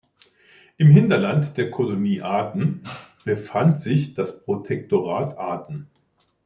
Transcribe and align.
Im 0.77 0.87
Hinterland 0.87 1.57
der 1.57 1.69
Kolonie 1.69 2.23
Aden 2.23 2.81
befand 3.23 3.79
sich 3.79 4.15
das 4.15 4.43
Protektorat 4.43 5.37
Aden. 5.37 5.91